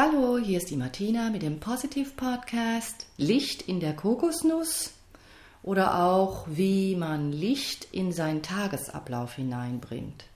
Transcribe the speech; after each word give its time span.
Hallo, 0.00 0.38
hier 0.38 0.58
ist 0.58 0.70
die 0.70 0.76
Martina 0.76 1.28
mit 1.28 1.42
dem 1.42 1.58
Positive 1.58 2.10
Podcast 2.10 3.06
Licht 3.16 3.62
in 3.62 3.80
der 3.80 3.96
Kokosnuss 3.96 4.92
oder 5.64 6.04
auch 6.04 6.46
wie 6.46 6.94
man 6.94 7.32
Licht 7.32 7.88
in 7.90 8.12
seinen 8.12 8.44
Tagesablauf 8.44 9.34
hineinbringt. 9.34 10.26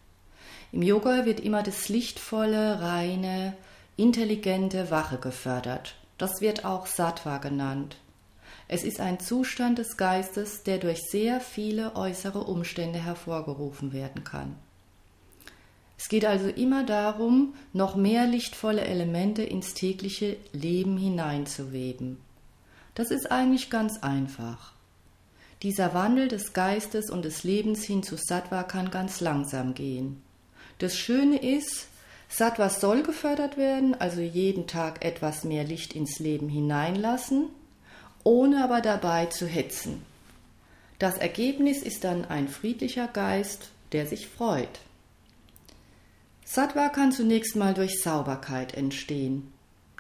Im 0.73 0.83
Yoga 0.83 1.27
wird 1.27 1.39
immer 1.39 1.63
das 1.63 1.89
lichtvolle, 1.89 2.81
reine, 2.81 3.55
intelligente, 3.97 4.91
wache 4.91 5.19
gefördert. 5.19 5.95
Das 6.19 6.41
wird 6.41 6.65
auch 6.65 6.87
Sattva 6.87 7.39
genannt. 7.39 7.99
Es 8.67 8.83
ist 8.83 8.99
ein 8.99 9.21
Zustand 9.21 9.79
des 9.79 9.97
Geistes, 9.97 10.65
der 10.65 10.79
durch 10.79 11.03
sehr 11.09 11.41
viele 11.41 11.95
äußere 11.95 12.43
Umstände 12.43 12.99
hervorgerufen 12.99 13.93
werden 13.93 14.25
kann. 14.25 14.57
Es 16.03 16.09
geht 16.09 16.25
also 16.25 16.49
immer 16.49 16.83
darum, 16.83 17.55
noch 17.73 17.95
mehr 17.95 18.27
lichtvolle 18.27 18.81
Elemente 18.81 19.45
ins 19.45 19.73
tägliche 19.73 20.37
Leben 20.53 20.99
hineinzuweben. 20.99 22.19
Das 22.97 23.13
ist 23.13 23.31
eigentlich 23.31 23.71
ganz 23.71 24.03
einfach. 24.03 24.73
Dieser 25.63 25.95
Wandel 25.95 26.27
des 26.27 26.55
Geistes 26.55 27.09
und 27.09 27.25
des 27.25 27.45
Lebens 27.45 27.85
hin 27.85 28.03
zu 28.03 28.17
Sattva 28.17 28.65
kann 28.65 28.91
ganz 28.91 29.21
langsam 29.21 29.75
gehen. 29.75 30.21
Das 30.79 30.97
Schöne 30.97 31.37
ist, 31.41 31.87
Sattva 32.29 32.69
soll 32.69 33.05
gefördert 33.05 33.57
werden, 33.57 33.95
also 33.95 34.21
jeden 34.21 34.67
Tag 34.67 35.05
etwas 35.05 35.45
mehr 35.45 35.63
Licht 35.63 35.95
ins 35.95 36.19
Leben 36.19 36.49
hineinlassen, 36.49 37.47
ohne 38.25 38.65
aber 38.65 38.81
dabei 38.81 39.27
zu 39.27 39.47
hetzen. 39.47 40.03
Das 40.99 41.17
Ergebnis 41.17 41.81
ist 41.81 42.03
dann 42.03 42.25
ein 42.25 42.49
friedlicher 42.49 43.07
Geist, 43.07 43.69
der 43.93 44.09
sich 44.09 44.27
freut. 44.27 44.81
Sattva 46.45 46.89
kann 46.89 47.13
zunächst 47.13 47.57
mal 47.57 47.75
durch 47.75 48.03
Sauberkeit 48.03 48.75
entstehen. 48.75 49.53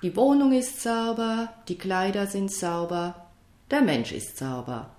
Die 0.02 0.16
Wohnung 0.16 0.52
ist 0.52 0.82
sauber, 0.82 1.52
die 1.68 1.78
Kleider 1.78 2.26
sind 2.26 2.52
sauber, 2.52 3.26
der 3.70 3.82
Mensch 3.82 4.12
ist 4.12 4.36
sauber. 4.36 4.90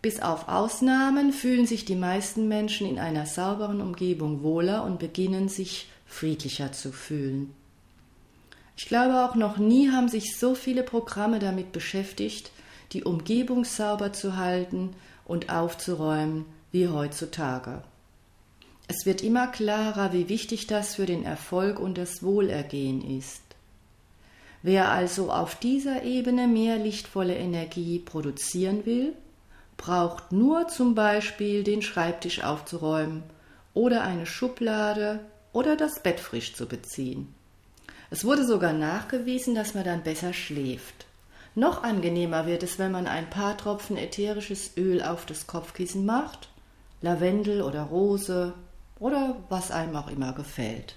Bis 0.00 0.20
auf 0.20 0.48
Ausnahmen 0.48 1.32
fühlen 1.32 1.66
sich 1.66 1.84
die 1.84 1.94
meisten 1.94 2.48
Menschen 2.48 2.86
in 2.88 2.98
einer 2.98 3.26
sauberen 3.26 3.80
Umgebung 3.80 4.42
wohler 4.42 4.84
und 4.84 4.98
beginnen 4.98 5.48
sich 5.48 5.88
friedlicher 6.06 6.72
zu 6.72 6.92
fühlen. 6.92 7.54
Ich 8.76 8.86
glaube 8.86 9.24
auch 9.24 9.34
noch 9.34 9.56
nie 9.56 9.90
haben 9.90 10.08
sich 10.08 10.36
so 10.36 10.54
viele 10.54 10.82
Programme 10.82 11.38
damit 11.38 11.72
beschäftigt, 11.72 12.50
die 12.92 13.04
Umgebung 13.04 13.64
sauber 13.64 14.12
zu 14.12 14.36
halten 14.36 14.94
und 15.24 15.50
aufzuräumen 15.50 16.44
wie 16.72 16.88
heutzutage. 16.88 17.82
Es 18.86 19.06
wird 19.06 19.22
immer 19.22 19.46
klarer, 19.46 20.12
wie 20.12 20.28
wichtig 20.28 20.66
das 20.66 20.96
für 20.96 21.06
den 21.06 21.24
Erfolg 21.24 21.80
und 21.80 21.96
das 21.96 22.22
Wohlergehen 22.22 23.18
ist. 23.18 23.42
Wer 24.62 24.90
also 24.90 25.30
auf 25.32 25.56
dieser 25.56 26.02
Ebene 26.02 26.46
mehr 26.48 26.78
lichtvolle 26.78 27.36
Energie 27.36 27.98
produzieren 27.98 28.84
will, 28.86 29.14
braucht 29.76 30.32
nur 30.32 30.68
zum 30.68 30.94
Beispiel 30.94 31.64
den 31.64 31.82
Schreibtisch 31.82 32.42
aufzuräumen 32.42 33.22
oder 33.72 34.02
eine 34.02 34.26
Schublade 34.26 35.20
oder 35.52 35.76
das 35.76 36.00
Bett 36.00 36.20
frisch 36.20 36.54
zu 36.54 36.66
beziehen. 36.66 37.34
Es 38.10 38.24
wurde 38.24 38.46
sogar 38.46 38.72
nachgewiesen, 38.72 39.54
dass 39.54 39.74
man 39.74 39.84
dann 39.84 40.02
besser 40.02 40.32
schläft. 40.32 41.06
Noch 41.54 41.82
angenehmer 41.82 42.46
wird 42.46 42.62
es, 42.62 42.78
wenn 42.78 42.92
man 42.92 43.06
ein 43.06 43.30
paar 43.30 43.56
Tropfen 43.56 43.96
ätherisches 43.96 44.72
Öl 44.76 45.02
auf 45.02 45.26
das 45.26 45.46
Kopfkissen 45.46 46.04
macht, 46.04 46.48
Lavendel 47.00 47.62
oder 47.62 47.82
Rose 47.82 48.54
oder 49.04 49.36
was 49.50 49.70
einem 49.70 49.96
auch 49.96 50.08
immer 50.08 50.32
gefällt. 50.32 50.94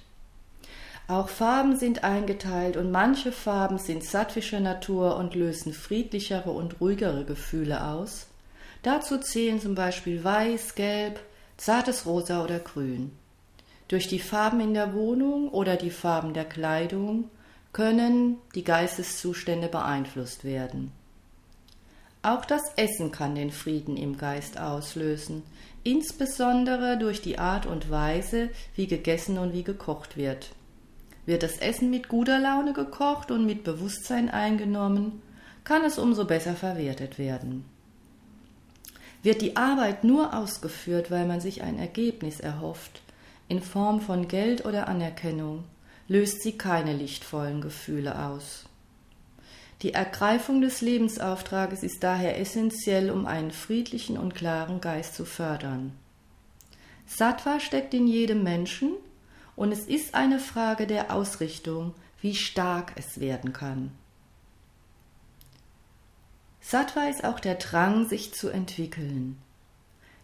Auch 1.10 1.28
Farben 1.28 1.76
sind 1.76 2.06
eingeteilt 2.06 2.78
und 2.78 2.90
manche 2.90 3.34
Farben 3.34 3.80
sind 3.80 4.02
sattwischer 4.02 4.62
Natur 4.62 5.18
und 5.18 5.36
lösen 5.36 5.74
friedlichere 5.74 6.52
und 6.52 6.80
ruhigere 6.80 7.26
Gefühle 7.26 7.86
aus. 7.86 8.28
Dazu 8.82 9.18
zählen 9.18 9.60
zum 9.60 9.76
Beispiel 9.76 10.24
Weiß, 10.24 10.76
Gelb, 10.76 11.20
zartes 11.58 12.06
Rosa 12.06 12.46
oder 12.46 12.60
Grün. 12.60 13.12
Durch 13.90 14.08
die 14.08 14.20
Farben 14.20 14.62
in 14.62 14.74
der 14.74 14.94
Wohnung 14.94 15.50
oder 15.50 15.76
die 15.76 15.92
Farben 15.92 16.34
der 16.34 16.46
Kleidung 16.46 17.30
können 17.74 18.38
die 18.56 18.64
Geisteszustände 18.64 19.68
beeinflusst 19.68 20.46
werden. 20.46 20.94
Auch 22.22 22.46
das 22.46 22.64
Essen 22.78 23.12
kann 23.12 23.36
den 23.36 23.52
Frieden 23.52 23.98
im 23.98 24.18
Geist 24.18 24.58
auslösen, 24.58 25.44
insbesondere 25.88 26.98
durch 26.98 27.22
die 27.22 27.40
Art 27.40 27.66
und 27.66 27.90
Weise, 27.90 28.50
wie 28.76 28.88
gegessen 28.88 29.38
und 29.38 29.54
wie 29.54 29.64
gekocht 29.64 30.18
wird. 30.18 30.50
Wird 31.26 31.44
das 31.44 31.60
Essen 31.60 31.90
mit 31.90 32.10
guter 32.10 32.40
Laune 32.40 32.74
gekocht 32.74 33.32
und 33.32 33.46
mit 33.46 33.64
Bewusstsein 33.64 34.30
eingenommen, 34.30 35.22
kann 35.64 35.86
es 35.86 35.98
umso 35.98 36.26
besser 36.26 36.56
verwertet 36.56 37.18
werden. 37.18 37.64
Wird 39.24 39.42
die 39.42 39.56
Arbeit 39.56 40.04
nur 40.04 40.34
ausgeführt, 40.34 41.10
weil 41.10 41.26
man 41.26 41.40
sich 41.40 41.64
ein 41.64 41.80
Ergebnis 41.80 42.42
erhofft, 42.42 43.02
in 43.48 43.62
Form 43.62 44.02
von 44.02 44.28
Geld 44.28 44.66
oder 44.66 44.90
Anerkennung, 44.90 45.64
löst 46.10 46.42
sie 46.42 46.58
keine 46.58 46.94
lichtvollen 46.94 47.62
Gefühle 47.62 48.26
aus. 48.26 48.66
Die 49.84 49.94
Ergreifung 49.94 50.62
des 50.62 50.82
Lebensauftrages 50.82 51.84
ist 51.84 52.04
daher 52.04 52.40
essentiell, 52.40 53.12
um 53.12 53.28
einen 53.28 53.52
friedlichen 53.52 54.18
und 54.18 54.34
klaren 54.34 54.82
Geist 54.82 55.14
zu 55.14 55.24
fördern. 55.24 55.94
Sattva 57.06 57.60
steckt 57.60 57.94
in 57.94 58.08
jedem 58.08 58.44
Menschen 58.44 58.94
und 59.56 59.72
es 59.72 59.86
ist 59.86 60.16
eine 60.16 60.40
Frage 60.40 60.88
der 60.88 61.14
Ausrichtung, 61.14 61.94
wie 62.22 62.36
stark 62.36 62.94
es 62.96 63.20
werden 63.20 63.54
kann. 63.54 63.92
Sattva 66.60 67.08
ist 67.08 67.24
auch 67.24 67.40
der 67.40 67.56
Drang, 67.56 68.10
sich 68.10 68.34
zu 68.34 68.50
entwickeln. 68.50 69.38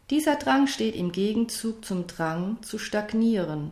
Dieser 0.09 0.35
Drang 0.35 0.67
steht 0.67 0.95
im 0.95 1.11
Gegenzug 1.11 1.85
zum 1.85 2.07
Drang 2.07 2.61
zu 2.63 2.77
stagnieren. 2.77 3.71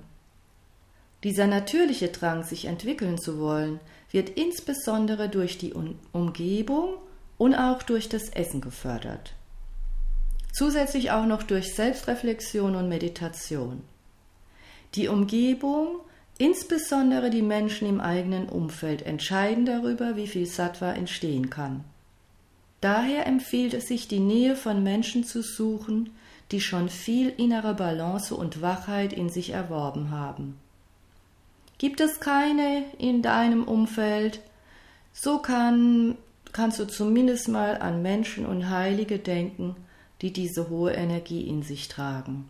Dieser 1.24 1.46
natürliche 1.46 2.08
Drang, 2.08 2.44
sich 2.44 2.66
entwickeln 2.66 3.20
zu 3.20 3.40
wollen, 3.40 3.80
wird 4.12 4.30
insbesondere 4.30 5.30
durch 5.30 5.58
die 5.58 5.74
Umgebung 6.12 6.96
und 7.38 7.56
auch 7.56 7.84
durch 7.84 8.10
das 8.10 8.30
Essen 8.30 8.62
gefördert. 8.62 9.34
Zusätzlich 10.52 11.12
auch 11.12 11.26
noch 11.26 11.44
durch 11.44 11.74
Selbstreflexion 11.76 12.76
und 12.76 12.90
Meditation. 12.90 13.84
Die 14.96 15.08
Umgebung, 15.08 16.00
insbesondere 16.38 17.30
die 17.30 17.42
Menschen 17.42 17.88
im 17.88 18.02
eigenen 18.02 18.50
Umfeld, 18.50 19.04
entscheiden 19.04 19.66
darüber, 19.66 20.18
wie 20.18 20.28
viel 20.28 20.46
Sattva 20.46 20.92
entstehen 20.92 21.50
kann. 21.50 21.86
Daher 22.82 23.28
empfiehlt 23.28 23.74
es 23.76 23.88
sich, 23.88 24.08
die 24.08 24.20
Nähe 24.20 24.56
von 24.56 24.84
Menschen 24.84 25.24
zu 25.24 25.44
suchen, 25.44 26.10
die 26.52 26.60
schon 26.60 26.90
viel 26.90 27.30
innere 27.30 27.76
Balance 27.76 28.36
und 28.36 28.62
Wachheit 28.62 29.14
in 29.14 29.30
sich 29.30 29.52
erworben 29.52 30.10
haben. 30.10 30.58
Gibt 31.82 32.00
es 32.00 32.20
keine 32.20 32.86
in 33.00 33.24
deinem 33.24 33.64
Umfeld, 33.64 34.40
so 35.14 35.40
kann, 35.40 36.16
kannst 36.52 36.78
du 36.78 36.86
zumindest 36.86 37.48
mal 37.48 37.76
an 37.76 38.04
Menschen 38.04 38.46
und 38.46 38.70
Heilige 38.70 39.18
denken, 39.18 39.76
die 40.22 40.32
diese 40.32 40.70
hohe 40.70 40.92
Energie 40.92 41.42
in 41.42 41.64
sich 41.64 41.88
tragen. 41.88 42.48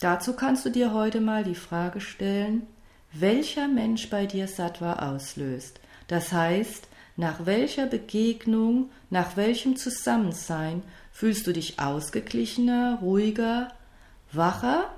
Dazu 0.00 0.32
kannst 0.32 0.66
du 0.66 0.70
dir 0.70 0.92
heute 0.92 1.20
mal 1.20 1.44
die 1.44 1.54
Frage 1.54 2.00
stellen, 2.00 2.66
welcher 3.12 3.68
Mensch 3.68 4.10
bei 4.10 4.26
dir 4.26 4.48
Sattva 4.48 4.94
auslöst. 4.94 5.78
Das 6.08 6.32
heißt, 6.32 6.88
nach 7.16 7.46
welcher 7.46 7.86
Begegnung, 7.86 8.90
nach 9.08 9.36
welchem 9.36 9.76
Zusammensein 9.76 10.82
fühlst 11.12 11.46
du 11.46 11.52
dich 11.52 11.78
ausgeglichener, 11.78 12.98
ruhiger, 13.02 13.68
wacher 14.32 14.90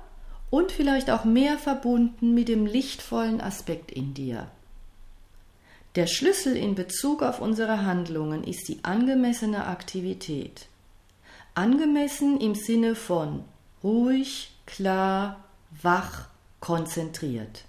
und 0.49 0.71
vielleicht 0.71 1.09
auch 1.09 1.25
mehr 1.25 1.57
verbunden 1.57 2.33
mit 2.33 2.47
dem 2.47 2.65
lichtvollen 2.65 3.41
Aspekt 3.41 3.91
in 3.91 4.13
dir. 4.13 4.47
Der 5.95 6.07
Schlüssel 6.07 6.57
in 6.57 6.75
Bezug 6.75 7.23
auf 7.23 7.39
unsere 7.39 7.85
Handlungen 7.85 8.43
ist 8.43 8.67
die 8.67 8.83
angemessene 8.83 9.65
Aktivität. 9.65 10.67
Angemessen 11.53 12.41
im 12.41 12.53
Sinne 12.53 12.95
von 12.95 13.45
ruhig, 13.81 14.51
klar, 14.65 15.43
wach, 15.81 16.27
konzentriert. 16.59 17.63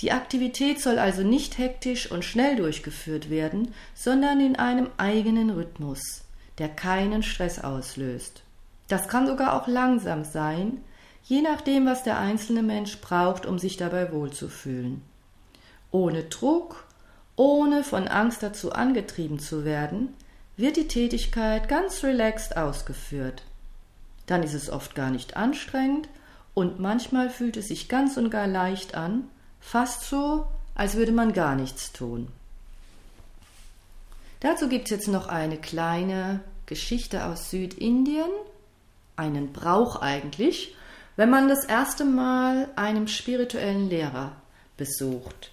Die 0.00 0.12
Aktivität 0.12 0.80
soll 0.80 0.98
also 0.98 1.22
nicht 1.22 1.58
hektisch 1.58 2.08
und 2.10 2.24
schnell 2.24 2.54
durchgeführt 2.54 3.30
werden, 3.30 3.74
sondern 3.94 4.40
in 4.40 4.54
einem 4.54 4.90
eigenen 4.96 5.50
Rhythmus, 5.50 6.22
der 6.58 6.68
keinen 6.68 7.24
Stress 7.24 7.58
auslöst. 7.58 8.42
Das 8.86 9.08
kann 9.08 9.26
sogar 9.26 9.54
auch 9.54 9.66
langsam 9.66 10.24
sein, 10.24 10.84
je 11.24 11.42
nachdem, 11.42 11.86
was 11.86 12.02
der 12.02 12.18
einzelne 12.18 12.62
Mensch 12.62 12.98
braucht, 13.00 13.46
um 13.46 13.58
sich 13.58 13.76
dabei 13.76 14.12
wohlzufühlen. 14.12 15.02
Ohne 15.90 16.24
Druck, 16.24 16.86
ohne 17.36 17.84
von 17.84 18.08
Angst 18.08 18.42
dazu 18.42 18.72
angetrieben 18.72 19.38
zu 19.38 19.64
werden, 19.64 20.14
wird 20.56 20.76
die 20.76 20.88
Tätigkeit 20.88 21.68
ganz 21.68 22.02
relaxed 22.02 22.56
ausgeführt. 22.56 23.42
Dann 24.26 24.42
ist 24.42 24.54
es 24.54 24.70
oft 24.70 24.94
gar 24.94 25.10
nicht 25.10 25.36
anstrengend 25.36 26.08
und 26.54 26.80
manchmal 26.80 27.30
fühlt 27.30 27.56
es 27.56 27.68
sich 27.68 27.88
ganz 27.88 28.16
und 28.16 28.30
gar 28.30 28.46
leicht 28.46 28.94
an, 28.94 29.28
fast 29.60 30.02
so, 30.04 30.46
als 30.74 30.96
würde 30.96 31.12
man 31.12 31.32
gar 31.32 31.54
nichts 31.54 31.92
tun. 31.92 32.28
Dazu 34.40 34.68
gibt 34.68 34.84
es 34.84 34.90
jetzt 34.90 35.08
noch 35.08 35.28
eine 35.28 35.56
kleine 35.56 36.40
Geschichte 36.66 37.24
aus 37.24 37.50
Südindien, 37.50 38.30
einen 39.16 39.52
Brauch 39.52 39.96
eigentlich, 39.96 40.76
wenn 41.18 41.30
man 41.30 41.48
das 41.48 41.64
erste 41.64 42.04
Mal 42.04 42.68
einem 42.76 43.08
spirituellen 43.08 43.90
Lehrer 43.90 44.36
besucht. 44.76 45.50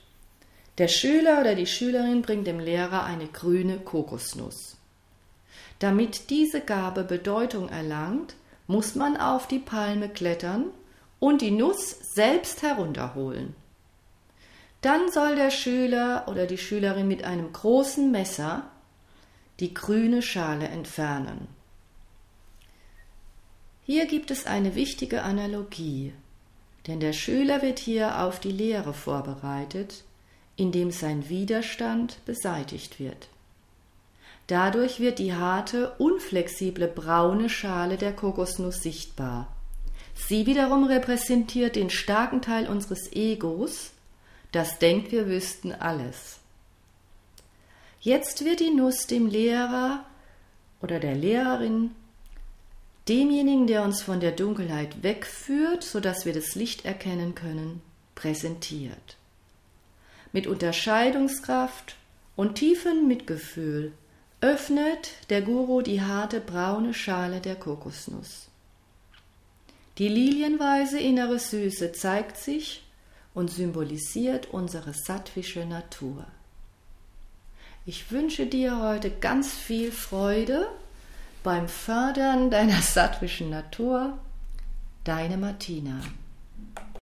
Der 0.77 0.87
Schüler 0.87 1.41
oder 1.41 1.55
die 1.55 1.65
Schülerin 1.65 2.21
bringt 2.21 2.45
dem 2.45 2.59
Lehrer 2.59 3.03
eine 3.03 3.25
grüne 3.25 3.79
Kokosnuss. 3.79 4.77
Damit 5.79 6.29
diese 6.29 6.61
Gabe 6.61 7.03
Bedeutung 7.03 7.67
erlangt, 7.69 8.35
muss 8.67 8.93
man 8.93 9.17
auf 9.17 9.47
die 9.47 9.57
Palme 9.57 10.07
klettern 10.07 10.65
und 11.17 11.41
die 11.41 11.49
Nuss 11.49 11.95
selbst 12.13 12.61
herunterholen. 12.61 13.55
Dann 14.81 15.11
soll 15.11 15.35
der 15.35 15.49
Schüler 15.49 16.25
oder 16.27 16.45
die 16.45 16.59
Schülerin 16.59 17.07
mit 17.07 17.23
einem 17.23 17.51
großen 17.51 18.11
Messer 18.11 18.69
die 19.59 19.73
grüne 19.73 20.21
Schale 20.21 20.67
entfernen. 20.67 21.54
Hier 23.85 24.07
gibt 24.07 24.31
es 24.31 24.47
eine 24.47 24.73
wichtige 24.73 25.21
Analogie, 25.21 26.13
denn 26.87 26.99
der 26.99 27.13
Schüler 27.13 27.61
wird 27.61 27.77
hier 27.77 28.23
auf 28.23 28.39
die 28.39 28.51
Lehre 28.51 28.93
vorbereitet, 28.93 30.03
indem 30.55 30.89
sein 30.89 31.29
Widerstand 31.29 32.17
beseitigt 32.25 32.99
wird. 32.99 33.27
Dadurch 34.47 34.99
wird 34.99 35.19
die 35.19 35.33
harte, 35.33 35.91
unflexible 35.99 36.87
braune 36.87 37.47
Schale 37.47 37.97
der 37.97 38.13
Kokosnuss 38.13 38.81
sichtbar. 38.81 39.55
Sie 40.15 40.47
wiederum 40.47 40.85
repräsentiert 40.85 41.75
den 41.75 41.91
starken 41.91 42.41
Teil 42.41 42.67
unseres 42.67 43.11
Egos, 43.11 43.91
das 44.51 44.79
denkt, 44.79 45.11
wir 45.11 45.27
wüssten 45.27 45.73
alles. 45.73 46.39
Jetzt 47.99 48.45
wird 48.45 48.61
die 48.61 48.71
Nuss 48.71 49.05
dem 49.05 49.27
Lehrer 49.27 50.05
oder 50.81 50.99
der 50.99 51.15
Lehrerin, 51.15 51.91
demjenigen, 53.07 53.67
der 53.67 53.83
uns 53.83 54.01
von 54.01 54.19
der 54.19 54.31
Dunkelheit 54.31 55.03
wegführt, 55.03 55.83
sodass 55.83 56.25
wir 56.25 56.33
das 56.33 56.55
Licht 56.55 56.85
erkennen 56.85 57.35
können, 57.35 57.81
präsentiert. 58.15 59.17
Mit 60.31 60.47
Unterscheidungskraft 60.47 61.95
und 62.35 62.55
tiefem 62.55 63.07
Mitgefühl 63.07 63.93
öffnet 64.41 65.11
der 65.29 65.41
Guru 65.41 65.81
die 65.81 66.01
harte 66.01 66.41
braune 66.41 66.93
Schale 66.93 67.39
der 67.39 67.55
Kokosnuss. 67.55 68.47
Die 69.97 70.09
lilienweise 70.09 70.99
innere 70.99 71.39
Süße 71.39 71.93
zeigt 71.93 72.37
sich 72.37 72.83
und 73.33 73.49
symbolisiert 73.49 74.47
unsere 74.51 74.93
sattwische 74.93 75.65
Natur. 75.65 76.25
Ich 77.85 78.11
wünsche 78.11 78.45
dir 78.45 78.81
heute 78.81 79.09
ganz 79.09 79.53
viel 79.53 79.91
Freude 79.91 80.67
beim 81.45 81.67
Fördern 81.67 82.49
deiner 82.49 82.81
sattwischen 82.81 83.51
Natur. 83.51 84.17
Deine 85.03 85.37
Martina. 85.37 86.01